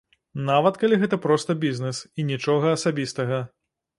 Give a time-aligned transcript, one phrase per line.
[0.45, 3.39] Нават калі гэта проста бізнэс і нічога асабістага.